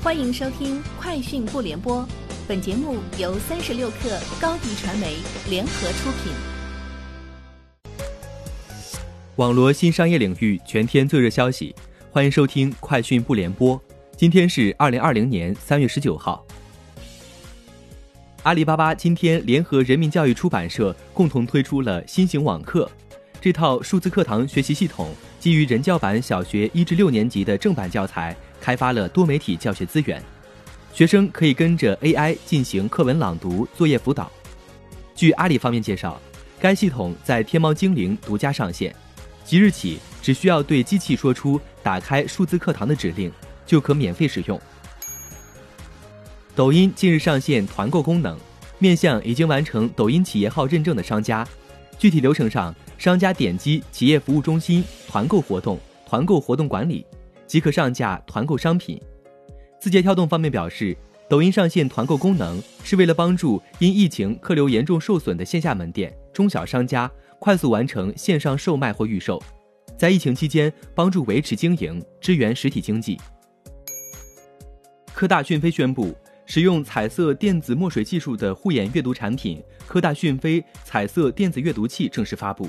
[0.00, 2.02] 欢迎收听《快讯不联播》，
[2.46, 5.16] 本节目由三十六克高低传媒
[5.50, 6.32] 联合出品。
[9.34, 11.74] 网罗新商业领域全天最热消息，
[12.12, 13.76] 欢迎收听《快讯不联播》。
[14.16, 16.46] 今天是二零二零年三月十九号。
[18.44, 22.88] 阿里巴巴今天联合人民教育出版社共同推出了新型网课，
[23.40, 28.36] 这套数字课堂学习系统基于人教版小学一至六年级的正版教材。
[28.60, 30.20] 开发了多媒体教学资源，
[30.92, 34.30] 学生可以跟着 AI 进行课文朗读、作业辅导。
[35.14, 36.20] 据阿里方面介绍，
[36.58, 38.94] 该系统在天猫精灵独家上线，
[39.44, 43.30] 即日起只需要对机器说出“打开数字课堂”的指令，
[43.64, 44.60] 就可免费使用。
[46.56, 48.36] 抖音近日上线团购功能，
[48.80, 51.46] 面向已经完成抖音企业号认证的商家。
[51.98, 57.04] 具体流程上，商家点击企业服务中心团购活动、团购活动管理。
[57.44, 59.00] 即可上架团购商品。
[59.80, 60.94] 字节跳动方面表示，
[61.30, 69.42] 抖音上线团购功能是为了帮助因疫情客流严重受损的线下门店、中小商家快速完成线上售卖或预售，
[69.96, 73.18] 在疫情期间帮助维持经营，支援实体经济。
[75.14, 76.14] 科大讯飞宣布，
[76.48, 82.66] 使用彩色电子墨水技术的护眼阅读产品科大讯飞彩色电子阅读器正式发布。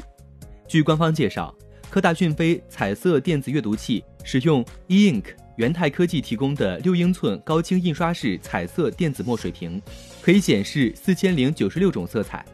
[0.68, 1.56] 据官方介绍。
[1.90, 5.24] 科大讯飞彩色电子阅读器使用 e ink
[5.56, 9.82] 元泰科技提供的六英寸高清印刷式彩色电子墨水屏，
[10.22, 12.46] 可以显示四千零九十六种色彩。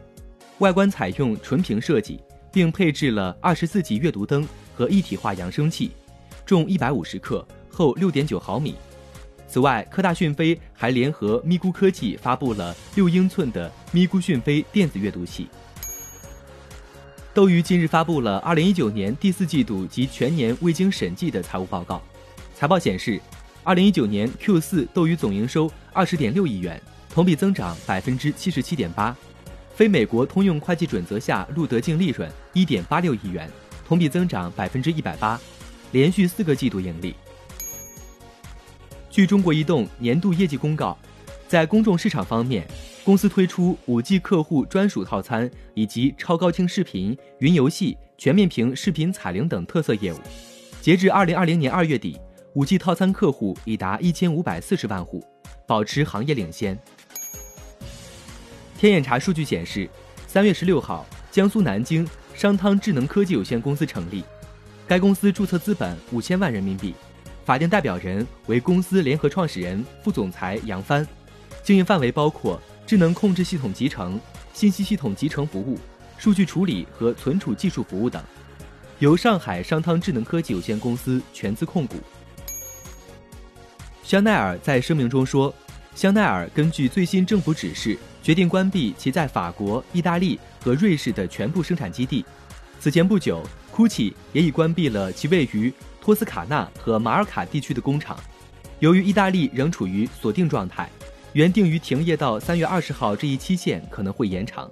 [0.60, 2.18] 外观采用纯屏设计，
[2.50, 5.90] 并配置了二十四级阅读灯和一体化扬声器，
[6.46, 8.74] 重一百五十克，厚六点九毫米。
[9.48, 15.48] 此外，科大讯飞还联合咪咕科技发布了六英寸的咪咕讯飞电子阅读器。
[17.32, 22.02] 斗鱼近日发布了2019年第四季度及全年未经审计的财务报告。
[22.54, 23.20] 财报显示
[23.64, 26.80] ，2019年 Q4 斗鱼总营收20.6亿元，
[27.10, 29.14] 同比增长77.8%；
[29.74, 33.50] 非美国通用会计准则下录得净利润1.86亿元，
[33.86, 35.38] 同比增长180%，
[35.92, 37.14] 连续四个季度盈利。
[39.16, 40.94] 据中国移动年度业绩公告，
[41.48, 42.68] 在公众市场方面。
[43.02, 50.18] 公司推出 5G 客户专属套餐以及超高清视频、云游戏、全面屏视频彩铃等特色业务。
[50.82, 52.20] 截至2020年2月底
[52.56, 55.24] ，5G 套餐客户已达1540万户，
[55.66, 56.78] 保持行业领先。
[58.76, 59.88] 天眼查数据显示
[60.30, 64.22] ，3月16号，江苏南京商汤智能科技有限公司成立，
[64.86, 66.94] 该公司注册资本5000万人民币，
[67.46, 71.06] 法定代表人为公司联合创始人、副总裁杨帆，
[71.62, 72.60] 经营范围包括。
[72.86, 74.16] 智能控制系统集成、
[74.54, 75.76] 信息系统集成服务、
[76.16, 78.22] 数据处理和存储技术服务等，
[79.00, 81.96] 由上海商汤智能科技有限公司全资控股。
[84.04, 85.52] 香奈儿在声明中说，
[85.96, 92.24] 香奈儿根据最新政府指示，决定关闭其在法国、意大利和瑞士的全部生产基地。
[92.78, 93.42] 此前不久
[93.74, 95.72] ，GUCCI 也已关闭了其位于
[96.06, 98.16] 托斯卡纳和马尔卡地区的工厂。
[98.78, 100.88] 由于意大利仍处于锁定状态。
[101.32, 104.70] 原定于停业到三月二十号这一期限可能会延长。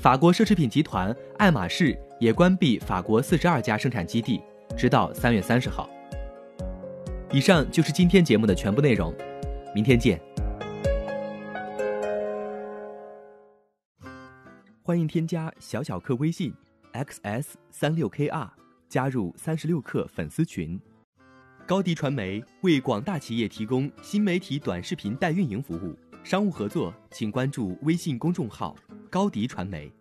[0.00, 4.40] 法国奢侈品集团爱马仕也关闭法国四十二家生产基地，
[4.76, 5.90] 直到三月三十号。
[7.32, 9.12] 以上就是今天节目的全部内容，
[9.74, 10.20] 明天见。
[14.84, 16.54] 欢迎添加小小客微信
[16.92, 18.48] xs 三六 kr，
[18.88, 20.80] 加入三十六课粉丝群。
[21.66, 25.94] 高迪传媒为广大企业提供新媒体短视频代运营服务，
[26.24, 28.74] 商务合作请关注微信公众号
[29.10, 29.92] “高迪传媒”。